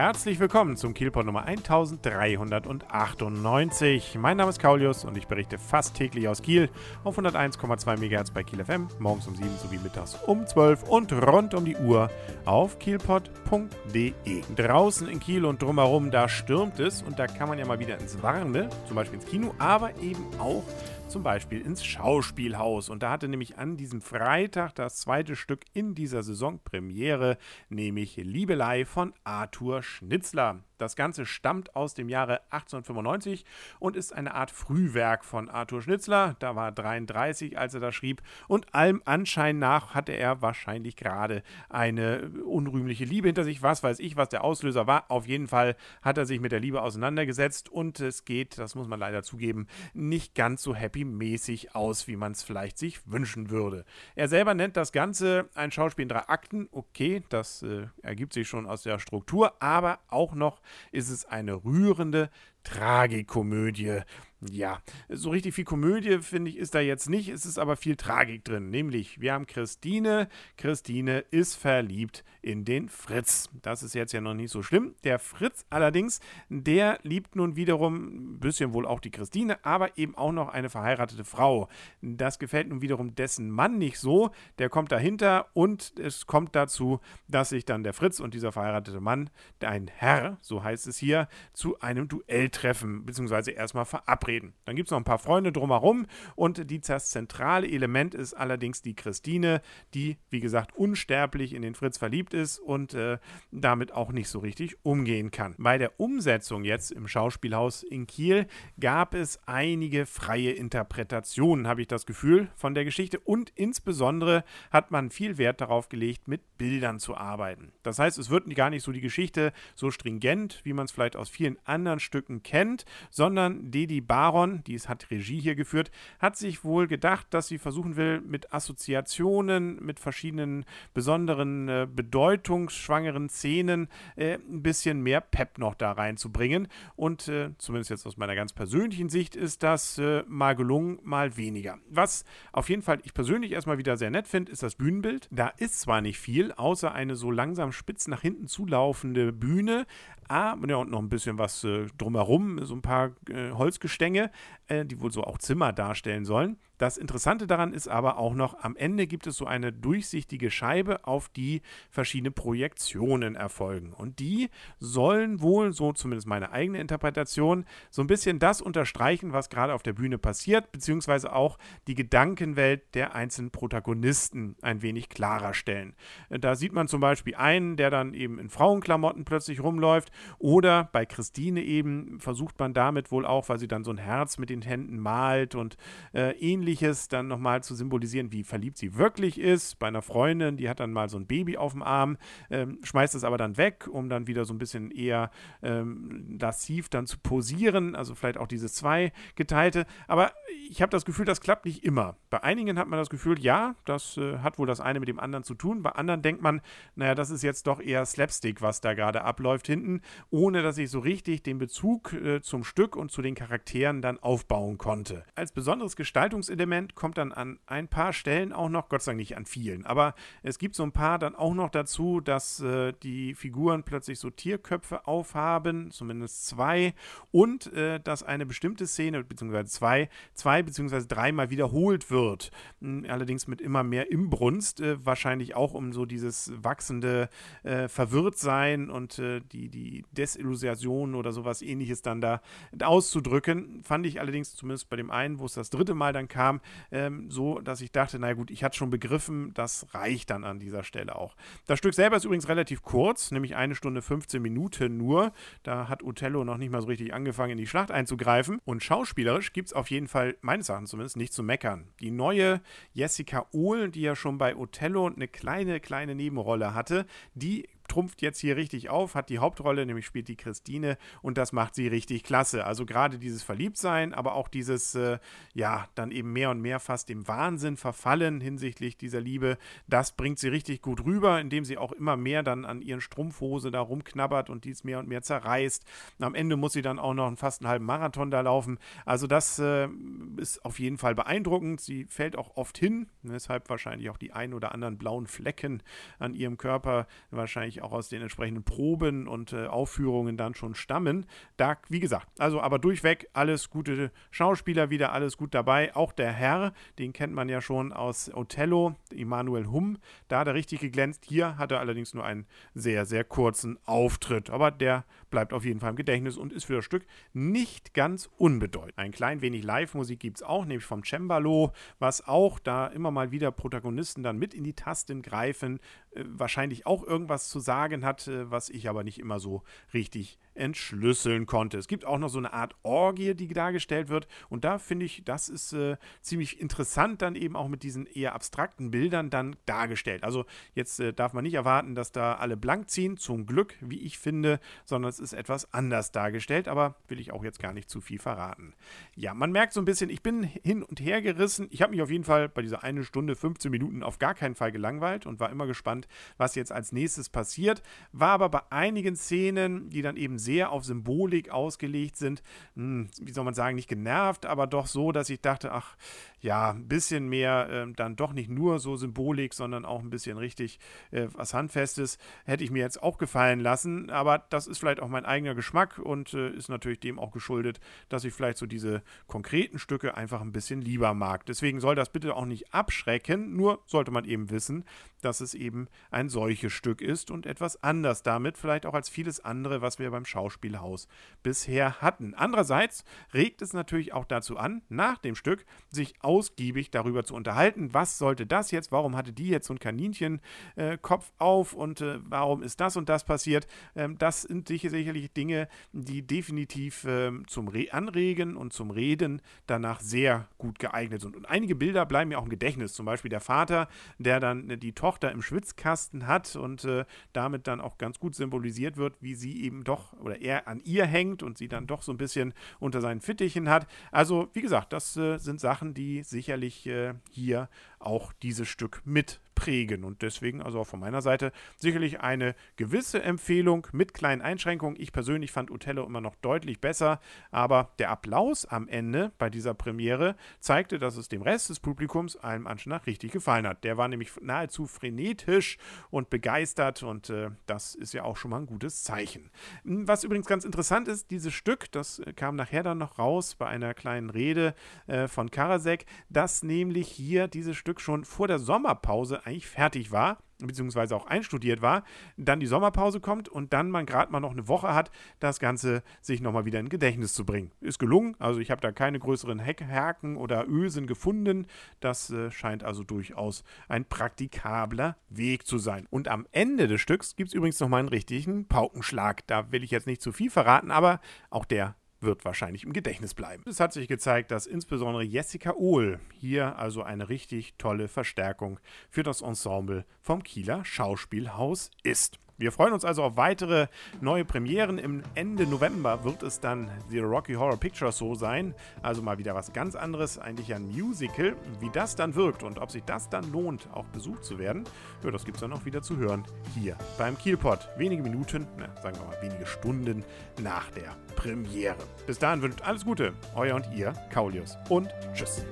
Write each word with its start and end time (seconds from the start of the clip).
Herzlich 0.00 0.38
willkommen 0.38 0.76
zum 0.76 0.94
Kielpot 0.94 1.26
Nummer 1.26 1.46
1398. 1.46 4.16
Mein 4.16 4.36
Name 4.36 4.48
ist 4.48 4.60
Kaulius 4.60 5.04
und 5.04 5.18
ich 5.18 5.26
berichte 5.26 5.58
fast 5.58 5.96
täglich 5.96 6.28
aus 6.28 6.40
Kiel 6.40 6.70
auf 7.02 7.18
101,2 7.18 7.98
MHz 7.98 8.30
bei 8.30 8.44
Kiel 8.44 8.64
FM, 8.64 8.86
morgens 9.00 9.26
um 9.26 9.34
7 9.34 9.50
sowie 9.60 9.80
mittags 9.82 10.16
um 10.28 10.46
12 10.46 10.84
und 10.84 11.12
rund 11.12 11.52
um 11.52 11.64
die 11.64 11.74
Uhr 11.74 12.12
auf 12.44 12.78
kielpot.de. 12.78 14.12
Draußen 14.54 15.08
in 15.08 15.18
Kiel 15.18 15.44
und 15.44 15.60
drumherum, 15.60 16.12
da 16.12 16.28
stürmt 16.28 16.78
es 16.78 17.02
und 17.02 17.18
da 17.18 17.26
kann 17.26 17.48
man 17.48 17.58
ja 17.58 17.66
mal 17.66 17.80
wieder 17.80 17.98
ins 17.98 18.22
Warme, 18.22 18.68
zum 18.86 18.94
Beispiel 18.94 19.18
ins 19.18 19.28
Kino, 19.28 19.52
aber 19.58 19.90
eben 20.00 20.24
auch 20.38 20.62
zum 21.08 21.22
Beispiel 21.22 21.62
ins 21.62 21.84
Schauspielhaus. 21.84 22.90
Und 22.90 23.02
da 23.02 23.10
hatte 23.10 23.28
nämlich 23.28 23.56
an 23.56 23.76
diesem 23.76 24.02
Freitag 24.02 24.74
das 24.74 24.96
zweite 24.96 25.36
Stück 25.36 25.64
in 25.72 25.94
dieser 25.94 26.22
Saison 26.22 26.60
Premiere, 26.62 27.38
nämlich 27.70 28.16
Liebelei 28.16 28.84
von 28.84 29.14
Arthur 29.24 29.82
Schnitzler. 29.82 30.62
Das 30.78 30.96
Ganze 30.96 31.26
stammt 31.26 31.76
aus 31.76 31.94
dem 31.94 32.08
Jahre 32.08 32.40
1895 32.50 33.44
und 33.80 33.96
ist 33.96 34.12
eine 34.12 34.34
Art 34.34 34.50
Frühwerk 34.50 35.24
von 35.24 35.48
Arthur 35.48 35.82
Schnitzler. 35.82 36.36
Da 36.38 36.54
war 36.56 36.72
33, 36.72 37.58
als 37.58 37.74
er 37.74 37.80
das 37.80 37.94
schrieb. 37.94 38.22
Und 38.46 38.74
allem 38.74 39.02
Anschein 39.04 39.58
nach 39.58 39.94
hatte 39.94 40.12
er 40.12 40.40
wahrscheinlich 40.40 40.96
gerade 40.96 41.42
eine 41.68 42.30
unrühmliche 42.44 43.04
Liebe 43.04 43.28
hinter 43.28 43.44
sich. 43.44 43.62
Was 43.62 43.82
weiß 43.82 43.98
ich, 43.98 44.16
was 44.16 44.28
der 44.28 44.44
Auslöser 44.44 44.86
war. 44.86 45.10
Auf 45.10 45.26
jeden 45.26 45.48
Fall 45.48 45.76
hat 46.02 46.16
er 46.16 46.26
sich 46.26 46.40
mit 46.40 46.52
der 46.52 46.60
Liebe 46.60 46.80
auseinandergesetzt 46.82 47.68
und 47.68 48.00
es 48.00 48.24
geht, 48.24 48.58
das 48.58 48.74
muss 48.74 48.88
man 48.88 49.00
leider 49.00 49.22
zugeben, 49.22 49.66
nicht 49.94 50.34
ganz 50.34 50.62
so 50.62 50.74
happy-mäßig 50.74 51.74
aus, 51.74 52.06
wie 52.06 52.16
man 52.16 52.32
es 52.32 52.42
vielleicht 52.42 52.78
sich 52.78 53.00
wünschen 53.10 53.50
würde. 53.50 53.84
Er 54.14 54.28
selber 54.28 54.54
nennt 54.54 54.76
das 54.76 54.92
Ganze 54.92 55.48
ein 55.54 55.72
Schauspiel 55.72 56.04
in 56.04 56.08
drei 56.08 56.28
Akten. 56.28 56.68
Okay, 56.70 57.22
das 57.28 57.62
äh, 57.62 57.86
ergibt 58.02 58.32
sich 58.32 58.48
schon 58.48 58.66
aus 58.66 58.82
der 58.82 58.98
Struktur, 58.98 59.60
aber 59.60 59.98
auch 60.08 60.34
noch 60.34 60.60
ist 60.92 61.10
es 61.10 61.24
eine 61.24 61.64
rührende 61.64 62.30
Tragikomödie 62.64 64.00
ja, 64.40 64.80
so 65.08 65.30
richtig 65.30 65.54
viel 65.54 65.64
Komödie, 65.64 66.20
finde 66.20 66.50
ich, 66.50 66.58
ist 66.58 66.72
da 66.74 66.80
jetzt 66.80 67.10
nicht. 67.10 67.28
Es 67.28 67.44
ist 67.44 67.58
aber 67.58 67.74
viel 67.74 67.96
Tragik 67.96 68.44
drin. 68.44 68.70
Nämlich, 68.70 69.20
wir 69.20 69.32
haben 69.32 69.48
Christine. 69.48 70.28
Christine 70.56 71.24
ist 71.30 71.56
verliebt 71.56 72.24
in 72.40 72.64
den 72.64 72.88
Fritz. 72.88 73.50
Das 73.62 73.82
ist 73.82 73.96
jetzt 73.96 74.12
ja 74.12 74.20
noch 74.20 74.34
nicht 74.34 74.52
so 74.52 74.62
schlimm. 74.62 74.94
Der 75.02 75.18
Fritz 75.18 75.66
allerdings, 75.70 76.20
der 76.48 77.00
liebt 77.02 77.34
nun 77.34 77.56
wiederum 77.56 78.36
ein 78.36 78.38
bisschen 78.38 78.72
wohl 78.74 78.86
auch 78.86 79.00
die 79.00 79.10
Christine, 79.10 79.64
aber 79.64 79.98
eben 79.98 80.16
auch 80.16 80.30
noch 80.30 80.48
eine 80.50 80.70
verheiratete 80.70 81.24
Frau. 81.24 81.68
Das 82.00 82.38
gefällt 82.38 82.68
nun 82.68 82.80
wiederum 82.80 83.16
dessen 83.16 83.50
Mann 83.50 83.76
nicht 83.76 83.98
so. 83.98 84.30
Der 84.58 84.68
kommt 84.68 84.92
dahinter 84.92 85.48
und 85.52 85.98
es 85.98 86.28
kommt 86.28 86.54
dazu, 86.54 87.00
dass 87.26 87.48
sich 87.48 87.64
dann 87.64 87.82
der 87.82 87.92
Fritz 87.92 88.20
und 88.20 88.34
dieser 88.34 88.52
verheiratete 88.52 89.00
Mann, 89.00 89.30
ein 89.60 89.90
Herr, 89.92 90.38
so 90.40 90.62
heißt 90.62 90.86
es 90.86 90.96
hier, 90.96 91.28
zu 91.52 91.80
einem 91.80 92.06
Duell 92.06 92.50
treffen, 92.50 93.04
beziehungsweise 93.04 93.50
erstmal 93.50 93.84
verabreden 93.84 94.27
verabreden. 94.28 94.52
Dann 94.64 94.76
gibt 94.76 94.88
es 94.88 94.90
noch 94.90 94.98
ein 94.98 95.04
paar 95.04 95.18
Freunde 95.18 95.52
drumherum 95.52 96.06
und 96.36 96.70
die, 96.70 96.80
das 96.80 97.10
zentrale 97.10 97.66
Element 97.66 98.14
ist 98.14 98.34
allerdings 98.34 98.82
die 98.82 98.94
Christine, 98.94 99.62
die, 99.94 100.18
wie 100.30 100.40
gesagt, 100.40 100.76
unsterblich 100.76 101.54
in 101.54 101.62
den 101.62 101.74
Fritz 101.74 101.98
verliebt 101.98 102.34
ist 102.34 102.58
und 102.58 102.94
äh, 102.94 103.18
damit 103.50 103.92
auch 103.92 104.12
nicht 104.12 104.28
so 104.28 104.38
richtig 104.38 104.76
umgehen 104.82 105.30
kann. 105.30 105.54
Bei 105.58 105.78
der 105.78 105.98
Umsetzung 105.98 106.64
jetzt 106.64 106.92
im 106.92 107.08
Schauspielhaus 107.08 107.82
in 107.82 108.06
Kiel 108.06 108.46
gab 108.78 109.14
es 109.14 109.40
einige 109.46 110.06
freie 110.06 110.52
Interpretationen, 110.52 111.66
habe 111.66 111.80
ich 111.80 111.88
das 111.88 112.06
Gefühl, 112.06 112.48
von 112.54 112.74
der 112.74 112.84
Geschichte 112.84 113.18
und 113.20 113.50
insbesondere 113.54 114.44
hat 114.70 114.90
man 114.90 115.10
viel 115.10 115.38
Wert 115.38 115.60
darauf 115.60 115.88
gelegt, 115.88 116.28
mit 116.28 116.58
Bildern 116.58 116.98
zu 116.98 117.16
arbeiten. 117.16 117.72
Das 117.82 117.98
heißt, 117.98 118.18
es 118.18 118.30
wird 118.30 118.48
gar 118.54 118.70
nicht 118.70 118.82
so 118.82 118.92
die 118.92 119.00
Geschichte 119.00 119.52
so 119.74 119.90
stringent, 119.90 120.60
wie 120.64 120.72
man 120.72 120.86
es 120.86 120.92
vielleicht 120.92 121.16
aus 121.16 121.28
vielen 121.28 121.58
anderen 121.64 122.00
Stücken 122.00 122.42
kennt, 122.42 122.84
sondern 123.10 123.70
Dedi 123.70 124.00
Bar 124.00 124.17
Baron, 124.18 124.64
die 124.64 124.76
hat 124.80 125.12
Regie 125.12 125.40
hier 125.40 125.54
geführt, 125.54 125.92
hat 126.18 126.36
sich 126.36 126.64
wohl 126.64 126.88
gedacht, 126.88 127.28
dass 127.30 127.46
sie 127.46 127.56
versuchen 127.56 127.94
will, 127.94 128.20
mit 128.20 128.52
Assoziationen, 128.52 129.78
mit 129.80 130.00
verschiedenen 130.00 130.64
besonderen, 130.92 131.68
äh, 131.68 131.86
bedeutungsschwangeren 131.88 133.28
Szenen 133.28 133.86
äh, 134.16 134.38
ein 134.38 134.64
bisschen 134.64 135.02
mehr 135.02 135.20
Pep 135.20 135.58
noch 135.58 135.76
da 135.76 135.92
reinzubringen. 135.92 136.66
Und 136.96 137.28
äh, 137.28 137.50
zumindest 137.58 137.90
jetzt 137.90 138.06
aus 138.08 138.16
meiner 138.16 138.34
ganz 138.34 138.52
persönlichen 138.52 139.08
Sicht 139.08 139.36
ist 139.36 139.62
das 139.62 139.98
äh, 139.98 140.24
mal 140.26 140.56
gelungen, 140.56 140.98
mal 141.04 141.36
weniger. 141.36 141.78
Was 141.88 142.24
auf 142.50 142.70
jeden 142.70 142.82
Fall 142.82 142.98
ich 143.04 143.14
persönlich 143.14 143.52
erstmal 143.52 143.78
wieder 143.78 143.96
sehr 143.96 144.10
nett 144.10 144.26
finde, 144.26 144.50
ist 144.50 144.64
das 144.64 144.74
Bühnenbild. 144.74 145.28
Da 145.30 145.46
ist 145.46 145.78
zwar 145.78 146.00
nicht 146.00 146.18
viel, 146.18 146.50
außer 146.50 146.90
eine 146.90 147.14
so 147.14 147.30
langsam 147.30 147.70
spitz 147.70 148.08
nach 148.08 148.22
hinten 148.22 148.48
zulaufende 148.48 149.32
Bühne, 149.32 149.86
Ah, 150.30 150.56
ja, 150.68 150.76
und 150.76 150.90
noch 150.90 150.98
ein 150.98 151.08
bisschen 151.08 151.38
was 151.38 151.64
äh, 151.64 151.86
drumherum, 151.96 152.62
so 152.66 152.74
ein 152.74 152.82
paar 152.82 153.12
äh, 153.30 153.50
Holzgestänge, 153.52 154.07
äh, 154.16 154.84
die 154.84 155.00
wohl 155.00 155.12
so 155.12 155.24
auch 155.24 155.38
Zimmer 155.38 155.72
darstellen 155.72 156.24
sollen. 156.24 156.58
Das 156.78 156.96
Interessante 156.96 157.46
daran 157.46 157.72
ist 157.72 157.88
aber 157.88 158.18
auch 158.18 158.34
noch, 158.34 158.62
am 158.62 158.76
Ende 158.76 159.06
gibt 159.06 159.26
es 159.26 159.36
so 159.36 159.46
eine 159.46 159.72
durchsichtige 159.72 160.50
Scheibe, 160.50 161.06
auf 161.06 161.28
die 161.28 161.60
verschiedene 161.90 162.30
Projektionen 162.30 163.34
erfolgen. 163.34 163.92
Und 163.92 164.20
die 164.20 164.48
sollen 164.78 165.42
wohl, 165.42 165.72
so 165.72 165.92
zumindest 165.92 166.28
meine 166.28 166.52
eigene 166.52 166.80
Interpretation, 166.80 167.64
so 167.90 168.02
ein 168.02 168.06
bisschen 168.06 168.38
das 168.38 168.60
unterstreichen, 168.60 169.32
was 169.32 169.50
gerade 169.50 169.74
auf 169.74 169.82
der 169.82 169.92
Bühne 169.92 170.18
passiert, 170.18 170.70
beziehungsweise 170.70 171.32
auch 171.32 171.58
die 171.88 171.94
Gedankenwelt 171.94 172.94
der 172.94 173.14
einzelnen 173.14 173.50
Protagonisten 173.50 174.56
ein 174.62 174.80
wenig 174.80 175.08
klarer 175.08 175.54
stellen. 175.54 175.94
Da 176.30 176.54
sieht 176.54 176.72
man 176.72 176.86
zum 176.86 177.00
Beispiel 177.00 177.34
einen, 177.34 177.76
der 177.76 177.90
dann 177.90 178.14
eben 178.14 178.38
in 178.38 178.48
Frauenklamotten 178.48 179.24
plötzlich 179.24 179.60
rumläuft, 179.60 180.12
oder 180.38 180.88
bei 180.92 181.04
Christine 181.06 181.62
eben 181.62 182.20
versucht 182.20 182.58
man 182.60 182.72
damit 182.72 183.10
wohl 183.10 183.26
auch, 183.26 183.48
weil 183.48 183.58
sie 183.58 183.68
dann 183.68 183.82
so 183.82 183.90
ein 183.90 183.98
Herz 183.98 184.38
mit 184.38 184.48
den 184.48 184.62
Händen 184.62 184.98
malt 184.98 185.56
und 185.56 185.76
äh, 186.12 186.30
ähnlich 186.38 186.67
ähnliches 186.68 187.08
dann 187.08 187.28
nochmal 187.28 187.62
zu 187.62 187.74
symbolisieren, 187.74 188.30
wie 188.30 188.44
verliebt 188.44 188.76
sie 188.76 188.96
wirklich 188.96 189.40
ist. 189.40 189.78
Bei 189.78 189.88
einer 189.88 190.02
Freundin, 190.02 190.58
die 190.58 190.68
hat 190.68 190.80
dann 190.80 190.92
mal 190.92 191.08
so 191.08 191.16
ein 191.16 191.26
Baby 191.26 191.56
auf 191.56 191.72
dem 191.72 191.82
Arm, 191.82 192.18
ähm, 192.50 192.78
schmeißt 192.82 193.14
es 193.14 193.24
aber 193.24 193.38
dann 193.38 193.56
weg, 193.56 193.88
um 193.90 194.10
dann 194.10 194.26
wieder 194.26 194.44
so 194.44 194.52
ein 194.52 194.58
bisschen 194.58 194.90
eher 194.90 195.30
ähm, 195.62 196.36
lassiv 196.38 196.90
dann 196.90 197.06
zu 197.06 197.18
posieren. 197.18 197.96
Also 197.96 198.14
vielleicht 198.14 198.36
auch 198.36 198.46
dieses 198.46 198.74
zweigeteilte. 198.74 199.86
Aber 200.08 200.32
ich 200.68 200.82
habe 200.82 200.90
das 200.90 201.06
Gefühl, 201.06 201.24
das 201.24 201.40
klappt 201.40 201.64
nicht 201.64 201.84
immer. 201.84 202.16
Bei 202.28 202.42
einigen 202.42 202.78
hat 202.78 202.88
man 202.88 202.98
das 202.98 203.08
Gefühl, 203.08 203.38
ja, 203.40 203.74
das 203.86 204.18
äh, 204.18 204.38
hat 204.38 204.58
wohl 204.58 204.66
das 204.66 204.80
eine 204.80 205.00
mit 205.00 205.08
dem 205.08 205.18
anderen 205.18 205.44
zu 205.44 205.54
tun. 205.54 205.82
Bei 205.82 205.92
anderen 205.92 206.20
denkt 206.20 206.42
man, 206.42 206.60
naja, 206.96 207.14
das 207.14 207.30
ist 207.30 207.42
jetzt 207.42 207.66
doch 207.66 207.80
eher 207.80 208.04
Slapstick, 208.04 208.60
was 208.60 208.82
da 208.82 208.92
gerade 208.92 209.22
abläuft 209.24 209.66
hinten, 209.66 210.02
ohne 210.28 210.62
dass 210.62 210.76
ich 210.76 210.90
so 210.90 210.98
richtig 210.98 211.42
den 211.42 211.56
Bezug 211.56 212.12
äh, 212.12 212.42
zum 212.42 212.64
Stück 212.64 212.94
und 212.94 213.10
zu 213.10 213.22
den 213.22 213.34
Charakteren 213.34 214.02
dann 214.02 214.18
aufbauen 214.18 214.76
konnte. 214.76 215.24
Als 215.34 215.52
besonderes 215.52 215.96
Gestaltungselement 215.96 216.57
Element 216.58 216.96
kommt 216.96 217.18
dann 217.18 217.32
an 217.32 217.58
ein 217.66 217.86
paar 217.86 218.12
Stellen 218.12 218.52
auch 218.52 218.68
noch, 218.68 218.88
Gott 218.88 219.02
sei 219.02 219.12
Dank 219.12 219.18
nicht 219.18 219.36
an 219.36 219.46
vielen, 219.46 219.86
aber 219.86 220.14
es 220.42 220.58
gibt 220.58 220.74
so 220.74 220.82
ein 220.82 220.92
paar 220.92 221.18
dann 221.18 221.36
auch 221.36 221.54
noch 221.54 221.70
dazu, 221.70 222.20
dass 222.20 222.60
äh, 222.60 222.92
die 223.02 223.34
Figuren 223.34 223.84
plötzlich 223.84 224.18
so 224.18 224.28
Tierköpfe 224.30 225.06
aufhaben, 225.06 225.92
zumindest 225.92 226.46
zwei, 226.46 226.94
und 227.30 227.72
äh, 227.72 228.00
dass 228.00 228.22
eine 228.22 228.44
bestimmte 228.44 228.86
Szene, 228.86 229.22
beziehungsweise 229.22 229.70
zwei, 229.70 230.08
zwei 230.34 230.62
beziehungsweise 230.62 231.06
dreimal 231.06 231.50
wiederholt 231.50 232.10
wird. 232.10 232.50
Hm, 232.80 233.06
allerdings 233.08 233.46
mit 233.46 233.60
immer 233.60 233.84
mehr 233.84 234.10
Imbrunst, 234.10 234.80
äh, 234.80 235.04
wahrscheinlich 235.04 235.54
auch 235.54 235.74
um 235.74 235.92
so 235.92 236.06
dieses 236.06 236.52
wachsende 236.56 237.28
äh, 237.62 237.86
Verwirrtsein 237.88 238.90
und 238.90 239.18
äh, 239.18 239.40
die, 239.52 239.68
die 239.68 240.04
Desillusion 240.12 241.14
oder 241.14 241.30
sowas 241.32 241.62
ähnliches 241.62 242.02
dann 242.02 242.20
da 242.20 242.40
auszudrücken. 242.82 243.82
Fand 243.84 244.06
ich 244.06 244.20
allerdings 244.20 244.54
zumindest 244.56 244.88
bei 244.88 244.96
dem 244.96 245.10
einen, 245.10 245.38
wo 245.38 245.44
es 245.44 245.54
das 245.54 245.70
dritte 245.70 245.94
Mal 245.94 246.12
dann 246.12 246.28
kam, 246.28 246.47
kam, 246.48 246.60
ähm, 246.90 247.30
so 247.30 247.60
dass 247.60 247.80
ich 247.80 247.92
dachte, 247.92 248.18
na 248.18 248.32
gut, 248.32 248.50
ich 248.50 248.64
hatte 248.64 248.76
schon 248.76 248.90
begriffen, 248.90 249.52
das 249.54 249.86
reicht 249.94 250.30
dann 250.30 250.44
an 250.44 250.58
dieser 250.58 250.82
Stelle 250.82 251.16
auch. 251.16 251.36
Das 251.66 251.78
Stück 251.78 251.94
selber 251.94 252.16
ist 252.16 252.24
übrigens 252.24 252.48
relativ 252.48 252.82
kurz, 252.82 253.30
nämlich 253.30 253.56
eine 253.56 253.74
Stunde 253.74 254.02
15 254.02 254.40
Minuten 254.40 254.96
nur. 254.96 255.32
Da 255.62 255.88
hat 255.88 256.02
Othello 256.02 256.44
noch 256.44 256.56
nicht 256.56 256.70
mal 256.70 256.80
so 256.80 256.88
richtig 256.88 257.12
angefangen, 257.12 257.52
in 257.52 257.58
die 257.58 257.66
Schlacht 257.66 257.90
einzugreifen. 257.90 258.60
Und 258.64 258.82
schauspielerisch 258.82 259.52
gibt 259.52 259.68
es 259.68 259.72
auf 259.72 259.90
jeden 259.90 260.08
Fall, 260.08 260.36
meines 260.40 260.68
Erachtens 260.68 260.90
zumindest, 260.90 261.16
nicht 261.16 261.32
zu 261.32 261.42
meckern. 261.42 261.88
Die 262.00 262.10
neue 262.10 262.60
Jessica 262.92 263.46
Ohl, 263.52 263.90
die 263.90 264.02
ja 264.02 264.16
schon 264.16 264.38
bei 264.38 264.56
Othello 264.56 265.06
eine 265.06 265.28
kleine, 265.28 265.80
kleine 265.80 266.14
Nebenrolle 266.14 266.74
hatte, 266.74 267.06
die 267.34 267.68
trumpft 267.88 268.22
jetzt 268.22 268.38
hier 268.38 268.56
richtig 268.56 268.90
auf, 268.90 269.14
hat 269.14 269.30
die 269.30 269.38
Hauptrolle, 269.38 269.84
nämlich 269.86 270.06
spielt 270.06 270.28
die 270.28 270.36
Christine 270.36 270.98
und 271.22 271.38
das 271.38 271.52
macht 271.52 271.74
sie 271.74 271.88
richtig 271.88 272.22
klasse. 272.22 272.64
Also 272.64 272.86
gerade 272.86 273.18
dieses 273.18 273.42
Verliebtsein, 273.42 274.14
aber 274.14 274.34
auch 274.34 274.48
dieses, 274.48 274.94
äh, 274.94 275.18
ja, 275.54 275.88
dann 275.94 276.10
eben 276.10 276.32
mehr 276.32 276.50
und 276.50 276.60
mehr 276.60 276.80
fast 276.80 277.08
dem 277.08 277.26
Wahnsinn 277.26 277.76
verfallen 277.76 278.40
hinsichtlich 278.40 278.96
dieser 278.96 279.20
Liebe, 279.20 279.58
das 279.86 280.12
bringt 280.12 280.38
sie 280.38 280.48
richtig 280.48 280.82
gut 280.82 281.04
rüber, 281.04 281.40
indem 281.40 281.64
sie 281.64 281.78
auch 281.78 281.92
immer 281.92 282.16
mehr 282.16 282.42
dann 282.42 282.64
an 282.64 282.82
ihren 282.82 283.00
Strumpfhose 283.00 283.70
da 283.70 283.80
rumknabbert 283.80 284.50
und 284.50 284.64
dies 284.64 284.84
mehr 284.84 284.98
und 284.98 285.08
mehr 285.08 285.22
zerreißt. 285.22 285.84
Und 286.18 286.24
am 286.24 286.34
Ende 286.34 286.56
muss 286.56 286.72
sie 286.72 286.82
dann 286.82 286.98
auch 286.98 287.14
noch 287.14 287.36
fast 287.36 287.62
einen 287.62 287.68
halben 287.68 287.84
Marathon 287.84 288.30
da 288.30 288.40
laufen. 288.40 288.78
Also 289.04 289.26
das 289.26 289.58
äh, 289.58 289.88
ist 290.36 290.64
auf 290.64 290.78
jeden 290.78 290.98
Fall 290.98 291.14
beeindruckend. 291.14 291.80
Sie 291.80 292.04
fällt 292.04 292.36
auch 292.36 292.56
oft 292.56 292.78
hin, 292.78 293.08
weshalb 293.22 293.68
wahrscheinlich 293.70 294.10
auch 294.10 294.18
die 294.18 294.32
ein 294.32 294.54
oder 294.54 294.72
anderen 294.72 294.98
blauen 294.98 295.26
Flecken 295.26 295.82
an 296.18 296.34
ihrem 296.34 296.58
Körper 296.58 297.06
wahrscheinlich 297.30 297.77
auch 297.82 297.92
aus 297.92 298.08
den 298.08 298.22
entsprechenden 298.22 298.64
Proben 298.64 299.28
und 299.28 299.52
äh, 299.52 299.66
Aufführungen 299.66 300.36
dann 300.36 300.54
schon 300.54 300.74
stammen. 300.74 301.26
Da, 301.56 301.76
wie 301.88 302.00
gesagt, 302.00 302.28
also 302.38 302.60
aber 302.60 302.78
durchweg 302.78 303.28
alles 303.32 303.70
gute 303.70 304.10
Schauspieler 304.30 304.90
wieder, 304.90 305.12
alles 305.12 305.36
gut 305.36 305.54
dabei. 305.54 305.94
Auch 305.94 306.12
der 306.12 306.32
Herr, 306.32 306.72
den 306.98 307.12
kennt 307.12 307.34
man 307.34 307.48
ja 307.48 307.60
schon 307.60 307.92
aus 307.92 308.32
Othello, 308.32 308.94
Immanuel 309.10 309.66
Hum, 309.66 309.98
da 310.28 310.40
hat 310.40 310.46
er 310.46 310.54
richtig 310.54 310.80
geglänzt. 310.80 311.24
Hier 311.24 311.58
hat 311.58 311.72
er 311.72 311.80
allerdings 311.80 312.14
nur 312.14 312.24
einen 312.24 312.46
sehr, 312.74 313.04
sehr 313.06 313.24
kurzen 313.24 313.78
Auftritt. 313.84 314.50
Aber 314.50 314.70
der 314.70 315.04
bleibt 315.30 315.52
auf 315.52 315.64
jeden 315.64 315.80
Fall 315.80 315.90
im 315.90 315.96
Gedächtnis 315.96 316.36
und 316.36 316.52
ist 316.52 316.64
für 316.64 316.76
das 316.76 316.84
Stück 316.84 317.04
nicht 317.32 317.94
ganz 317.94 318.28
unbedeutend. 318.36 318.98
Ein 318.98 319.12
klein 319.12 319.40
wenig 319.40 319.62
Live-Musik 319.64 320.20
gibt 320.20 320.38
es 320.38 320.42
auch, 320.42 320.64
nämlich 320.64 320.84
vom 320.84 321.04
Cembalo, 321.04 321.72
was 321.98 322.26
auch 322.26 322.58
da 322.58 322.86
immer 322.86 323.10
mal 323.10 323.30
wieder 323.30 323.50
Protagonisten 323.50 324.22
dann 324.22 324.38
mit 324.38 324.54
in 324.54 324.64
die 324.64 324.74
Tasten 324.74 325.22
greifen, 325.22 325.80
äh, 326.12 326.24
wahrscheinlich 326.26 326.86
auch 326.86 327.04
irgendwas 327.04 327.48
zu 327.48 327.60
sagen 327.68 328.02
hat, 328.02 328.26
äh, 328.28 328.50
was 328.50 328.70
ich 328.70 328.88
aber 328.88 329.04
nicht 329.04 329.18
immer 329.18 329.40
so 329.40 329.62
richtig 329.92 330.38
entschlüsseln 330.58 331.46
konnte. 331.46 331.78
Es 331.78 331.88
gibt 331.88 332.04
auch 332.04 332.18
noch 332.18 332.28
so 332.28 332.38
eine 332.38 332.52
Art 332.52 332.74
Orgie, 332.82 333.34
die 333.34 333.48
dargestellt 333.48 334.08
wird. 334.08 334.28
Und 334.48 334.64
da 334.64 334.78
finde 334.78 335.06
ich, 335.06 335.22
das 335.24 335.48
ist 335.48 335.72
äh, 335.72 335.96
ziemlich 336.20 336.60
interessant, 336.60 337.22
dann 337.22 337.34
eben 337.34 337.56
auch 337.56 337.68
mit 337.68 337.82
diesen 337.82 338.06
eher 338.06 338.34
abstrakten 338.34 338.90
Bildern 338.90 339.30
dann 339.30 339.56
dargestellt. 339.66 340.24
Also 340.24 340.44
jetzt 340.74 341.00
äh, 341.00 341.12
darf 341.12 341.32
man 341.32 341.44
nicht 341.44 341.54
erwarten, 341.54 341.94
dass 341.94 342.12
da 342.12 342.34
alle 342.34 342.56
blank 342.56 342.90
ziehen, 342.90 343.16
zum 343.16 343.46
Glück, 343.46 343.76
wie 343.80 344.00
ich 344.00 344.18
finde, 344.18 344.60
sondern 344.84 345.08
es 345.08 345.20
ist 345.20 345.32
etwas 345.32 345.72
anders 345.72 346.12
dargestellt. 346.12 346.68
Aber 346.68 346.96
will 347.08 347.20
ich 347.20 347.32
auch 347.32 347.44
jetzt 347.44 347.60
gar 347.60 347.72
nicht 347.72 347.88
zu 347.88 348.00
viel 348.00 348.18
verraten. 348.18 348.74
Ja, 349.14 349.34
man 349.34 349.52
merkt 349.52 349.72
so 349.72 349.80
ein 349.80 349.84
bisschen, 349.84 350.10
ich 350.10 350.22
bin 350.22 350.42
hin 350.42 350.82
und 350.82 351.00
her 351.00 351.22
gerissen. 351.22 351.68
Ich 351.70 351.82
habe 351.82 351.92
mich 351.92 352.02
auf 352.02 352.10
jeden 352.10 352.24
Fall 352.24 352.48
bei 352.48 352.62
dieser 352.62 352.82
eine 352.82 353.04
Stunde, 353.04 353.36
15 353.36 353.70
Minuten 353.70 354.02
auf 354.02 354.18
gar 354.18 354.34
keinen 354.34 354.54
Fall 354.54 354.72
gelangweilt 354.72 355.26
und 355.26 355.40
war 355.40 355.50
immer 355.50 355.66
gespannt, 355.66 356.08
was 356.36 356.54
jetzt 356.54 356.72
als 356.72 356.92
nächstes 356.92 357.28
passiert. 357.28 357.82
War 358.12 358.30
aber 358.30 358.48
bei 358.48 358.62
einigen 358.70 359.16
Szenen, 359.16 359.90
die 359.90 360.02
dann 360.02 360.16
eben 360.16 360.38
sehr 360.38 360.47
auf 360.56 360.84
Symbolik 360.84 361.50
ausgelegt 361.50 362.16
sind, 362.16 362.42
hm, 362.74 363.08
wie 363.20 363.32
soll 363.32 363.44
man 363.44 363.54
sagen, 363.54 363.76
nicht 363.76 363.88
genervt, 363.88 364.46
aber 364.46 364.66
doch 364.66 364.86
so, 364.86 365.12
dass 365.12 365.30
ich 365.30 365.40
dachte, 365.40 365.72
ach 365.72 365.96
ja, 366.40 366.70
ein 366.70 366.88
bisschen 366.88 367.28
mehr 367.28 367.68
äh, 367.68 367.92
dann 367.92 368.16
doch 368.16 368.32
nicht 368.32 368.48
nur 368.48 368.78
so 368.78 368.96
Symbolik, 368.96 369.54
sondern 369.54 369.84
auch 369.84 370.00
ein 370.00 370.10
bisschen 370.10 370.38
richtig 370.38 370.78
äh, 371.10 371.26
was 371.32 371.54
Handfestes, 371.54 372.18
hätte 372.44 372.64
ich 372.64 372.70
mir 372.70 372.80
jetzt 372.80 373.02
auch 373.02 373.18
gefallen 373.18 373.60
lassen. 373.60 374.10
Aber 374.10 374.38
das 374.50 374.66
ist 374.66 374.78
vielleicht 374.78 375.00
auch 375.00 375.08
mein 375.08 375.26
eigener 375.26 375.54
Geschmack 375.54 375.98
und 375.98 376.34
äh, 376.34 376.50
ist 376.50 376.68
natürlich 376.68 377.00
dem 377.00 377.18
auch 377.18 377.32
geschuldet, 377.32 377.80
dass 378.08 378.24
ich 378.24 378.32
vielleicht 378.32 378.58
so 378.58 378.66
diese 378.66 379.02
konkreten 379.26 379.78
Stücke 379.78 380.16
einfach 380.16 380.40
ein 380.40 380.52
bisschen 380.52 380.80
lieber 380.80 381.14
mag. 381.14 381.44
Deswegen 381.46 381.80
soll 381.80 381.94
das 381.94 382.10
bitte 382.10 382.34
auch 382.34 382.46
nicht 382.46 382.72
abschrecken, 382.72 383.56
nur 383.56 383.80
sollte 383.86 384.10
man 384.10 384.24
eben 384.24 384.50
wissen, 384.50 384.84
dass 385.22 385.40
es 385.40 385.54
eben 385.54 385.88
ein 386.10 386.28
solches 386.28 386.72
Stück 386.72 387.00
ist 387.00 387.30
und 387.30 387.46
etwas 387.46 387.82
anders 387.82 388.22
damit, 388.22 388.56
vielleicht 388.56 388.86
auch 388.86 388.94
als 388.94 389.08
vieles 389.08 389.44
andere, 389.44 389.82
was 389.82 389.98
wir 389.98 390.10
beim 390.10 390.24
Schauspielhaus 390.38 391.08
bisher 391.42 392.00
hatten. 392.00 392.34
Andererseits 392.34 393.04
regt 393.34 393.60
es 393.60 393.72
natürlich 393.72 394.12
auch 394.12 394.24
dazu 394.24 394.56
an, 394.56 394.82
nach 394.88 395.18
dem 395.18 395.34
Stück 395.34 395.66
sich 395.90 396.14
ausgiebig 396.20 396.90
darüber 396.90 397.24
zu 397.24 397.34
unterhalten, 397.34 397.92
was 397.92 398.18
sollte 398.18 398.46
das 398.46 398.70
jetzt, 398.70 398.92
warum 398.92 399.16
hatte 399.16 399.32
die 399.32 399.48
jetzt 399.48 399.66
so 399.66 399.74
ein 399.74 399.78
Kaninchenkopf 399.78 401.28
äh, 401.28 401.32
auf 401.42 401.74
und 401.74 402.00
äh, 402.00 402.20
warum 402.22 402.62
ist 402.62 402.80
das 402.80 402.96
und 402.96 403.08
das 403.08 403.24
passiert. 403.24 403.66
Ähm, 403.94 404.16
das 404.18 404.42
sind 404.42 404.68
sicherlich 404.68 405.32
Dinge, 405.32 405.68
die 405.92 406.26
definitiv 406.26 407.04
äh, 407.04 407.32
zum 407.46 407.68
Re 407.68 407.88
Anregen 407.90 408.56
und 408.56 408.72
zum 408.72 408.90
Reden 408.90 409.42
danach 409.66 410.00
sehr 410.00 410.48
gut 410.58 410.78
geeignet 410.78 411.20
sind. 411.20 411.36
Und 411.36 411.46
einige 411.46 411.74
Bilder 411.74 412.06
bleiben 412.06 412.28
mir 412.28 412.38
auch 412.38 412.44
im 412.44 412.50
Gedächtnis, 412.50 412.92
zum 412.92 413.06
Beispiel 413.06 413.28
der 413.28 413.40
Vater, 413.40 413.88
der 414.18 414.40
dann 414.40 414.70
äh, 414.70 414.78
die 414.78 414.92
Tochter 414.92 415.18
Tochter 415.18 415.32
im 415.32 415.42
Schwitzkasten 415.42 416.26
hat 416.26 416.54
und 416.54 416.84
äh, 416.84 417.04
damit 417.32 417.66
dann 417.66 417.80
auch 417.80 417.98
ganz 417.98 418.20
gut 418.20 418.34
symbolisiert 418.34 418.96
wird, 418.96 419.16
wie 419.20 419.34
sie 419.34 419.62
eben 419.62 419.82
doch 419.82 420.12
oder 420.28 420.40
er 420.40 420.68
an 420.68 420.80
ihr 420.84 421.06
hängt 421.06 421.42
und 421.42 421.58
sie 421.58 421.68
dann 421.68 421.86
doch 421.86 422.02
so 422.02 422.12
ein 422.12 422.18
bisschen 422.18 422.54
unter 422.78 423.00
seinen 423.00 423.20
Fittichen 423.20 423.68
hat. 423.68 423.86
Also, 424.12 424.48
wie 424.52 424.60
gesagt, 424.60 424.92
das 424.92 425.16
äh, 425.16 425.38
sind 425.38 425.60
Sachen, 425.60 425.94
die 425.94 426.22
sicherlich 426.22 426.86
äh, 426.86 427.14
hier 427.30 427.68
auch 427.98 428.32
dieses 428.34 428.68
Stück 428.68 429.02
mit 429.04 429.40
prägen. 429.58 430.04
Und 430.04 430.22
deswegen, 430.22 430.62
also 430.62 430.80
auch 430.80 430.86
von 430.86 431.00
meiner 431.00 431.20
Seite, 431.20 431.52
sicherlich 431.76 432.20
eine 432.20 432.54
gewisse 432.76 433.22
Empfehlung 433.22 433.88
mit 433.92 434.14
kleinen 434.14 434.40
Einschränkungen. 434.40 435.00
Ich 435.00 435.12
persönlich 435.12 435.50
fand 435.50 435.70
Othello 435.70 436.04
immer 436.04 436.20
noch 436.20 436.36
deutlich 436.36 436.80
besser, 436.80 437.20
aber 437.50 437.90
der 437.98 438.10
Applaus 438.10 438.64
am 438.66 438.86
Ende 438.86 439.32
bei 439.36 439.50
dieser 439.50 439.74
Premiere 439.74 440.36
zeigte, 440.60 441.00
dass 441.00 441.16
es 441.16 441.28
dem 441.28 441.42
Rest 441.42 441.70
des 441.70 441.80
Publikums 441.80 442.36
allem 442.36 442.66
Anschein 442.68 442.90
nach 442.90 443.06
richtig 443.06 443.32
gefallen 443.32 443.66
hat. 443.66 443.82
Der 443.82 443.96
war 443.96 444.06
nämlich 444.06 444.30
nahezu 444.40 444.86
frenetisch 444.86 445.76
und 446.10 446.30
begeistert 446.30 447.02
und 447.02 447.28
äh, 447.30 447.50
das 447.66 447.96
ist 447.96 448.14
ja 448.14 448.22
auch 448.22 448.36
schon 448.36 448.52
mal 448.52 448.60
ein 448.60 448.66
gutes 448.66 449.02
Zeichen. 449.02 449.50
Hm, 449.82 450.06
was 450.06 450.22
übrigens 450.22 450.46
ganz 450.46 450.64
interessant 450.64 451.08
ist, 451.08 451.32
dieses 451.32 451.52
Stück, 451.52 451.90
das 451.90 452.22
kam 452.36 452.54
nachher 452.54 452.84
dann 452.84 452.98
noch 452.98 453.18
raus 453.18 453.56
bei 453.56 453.66
einer 453.66 453.92
kleinen 453.92 454.30
Rede 454.30 454.74
äh, 455.08 455.26
von 455.26 455.50
Karasek, 455.50 456.06
dass 456.28 456.62
nämlich 456.62 457.08
hier 457.08 457.48
dieses 457.48 457.76
Stück 457.76 458.00
schon 458.00 458.24
vor 458.24 458.46
der 458.46 458.60
Sommerpause 458.60 459.44
eigentlich 459.48 459.66
fertig 459.66 460.12
war, 460.12 460.38
beziehungsweise 460.58 461.14
auch 461.14 461.26
einstudiert 461.26 461.82
war, 461.82 462.04
dann 462.36 462.60
die 462.60 462.66
Sommerpause 462.66 463.20
kommt 463.20 463.48
und 463.48 463.72
dann 463.72 463.90
man 463.90 464.06
gerade 464.06 464.32
mal 464.32 464.40
noch 464.40 464.52
eine 464.52 464.68
Woche 464.68 464.94
hat, 464.94 465.10
das 465.40 465.60
Ganze 465.60 466.02
sich 466.20 466.40
nochmal 466.40 466.64
wieder 466.64 466.80
in 466.80 466.88
Gedächtnis 466.88 467.34
zu 467.34 467.44
bringen. 467.44 467.70
Ist 467.80 467.98
gelungen, 467.98 468.34
also 468.38 468.60
ich 468.60 468.70
habe 468.70 468.80
da 468.80 468.92
keine 468.92 469.18
größeren 469.18 469.58
Heckhaken 469.58 470.36
oder 470.36 470.68
Ösen 470.68 471.06
gefunden. 471.06 471.66
Das 472.00 472.30
äh, 472.30 472.50
scheint 472.50 472.82
also 472.82 473.04
durchaus 473.04 473.64
ein 473.88 474.04
praktikabler 474.04 475.16
Weg 475.28 475.66
zu 475.66 475.78
sein. 475.78 476.06
Und 476.10 476.28
am 476.28 476.46
Ende 476.52 476.88
des 476.88 477.00
Stücks 477.00 477.36
gibt 477.36 477.48
es 477.48 477.54
übrigens 477.54 477.80
nochmal 477.80 478.00
einen 478.00 478.08
richtigen 478.08 478.66
Paukenschlag. 478.66 479.46
Da 479.46 479.70
will 479.70 479.84
ich 479.84 479.90
jetzt 479.90 480.06
nicht 480.06 480.22
zu 480.22 480.32
viel 480.32 480.50
verraten, 480.50 480.90
aber 480.90 481.20
auch 481.50 481.64
der 481.64 481.94
wird 482.20 482.44
wahrscheinlich 482.44 482.84
im 482.84 482.92
Gedächtnis 482.92 483.34
bleiben. 483.34 483.62
Es 483.66 483.80
hat 483.80 483.92
sich 483.92 484.08
gezeigt, 484.08 484.50
dass 484.50 484.66
insbesondere 484.66 485.22
Jessica 485.22 485.74
Ohl 485.74 486.20
hier 486.32 486.78
also 486.78 487.02
eine 487.02 487.28
richtig 487.28 487.74
tolle 487.78 488.08
Verstärkung 488.08 488.80
für 489.10 489.22
das 489.22 489.40
Ensemble 489.40 490.04
vom 490.20 490.42
Kieler 490.42 490.84
Schauspielhaus 490.84 491.90
ist. 492.02 492.38
Wir 492.58 492.72
freuen 492.72 492.92
uns 492.92 493.04
also 493.04 493.22
auf 493.22 493.36
weitere 493.36 493.86
neue 494.20 494.44
Premieren. 494.44 494.98
Im 494.98 495.22
Ende 495.36 495.64
November 495.64 496.24
wird 496.24 496.42
es 496.42 496.58
dann 496.58 496.90
The 497.08 497.20
Rocky 497.20 497.54
Horror 497.54 497.76
Picture 497.76 498.12
Show 498.12 498.34
sein. 498.34 498.74
Also 499.00 499.22
mal 499.22 499.38
wieder 499.38 499.54
was 499.54 499.72
ganz 499.72 499.94
anderes, 499.94 500.40
eigentlich 500.40 500.74
ein 500.74 500.88
Musical. 500.88 501.54
Wie 501.78 501.90
das 501.90 502.16
dann 502.16 502.34
wirkt 502.34 502.64
und 502.64 502.80
ob 502.80 502.90
sich 502.90 503.04
das 503.04 503.28
dann 503.28 503.52
lohnt, 503.52 503.88
auch 503.92 504.06
besucht 504.06 504.44
zu 504.44 504.58
werden, 504.58 504.82
ja, 505.22 505.30
das 505.30 505.44
gibt 505.44 505.58
es 505.58 505.60
dann 505.60 505.72
auch 505.72 505.84
wieder 505.84 506.02
zu 506.02 506.16
hören 506.16 506.42
hier 506.74 506.96
beim 507.16 507.38
Kielpot. 507.38 507.88
Wenige 507.96 508.24
Minuten, 508.24 508.66
na, 508.76 508.88
sagen 509.00 509.16
wir 509.18 509.26
mal 509.26 509.40
wenige 509.40 509.64
Stunden 509.64 510.24
nach 510.60 510.90
der 510.90 511.14
Premiere. 511.36 511.96
Bis 512.26 512.40
dahin 512.40 512.60
wünscht 512.60 512.82
alles 512.82 513.04
Gute, 513.04 513.34
euer 513.54 513.76
und 513.76 513.86
ihr, 513.94 514.12
Kaulius. 514.32 514.76
Und 514.88 515.08
tschüss. 515.32 515.64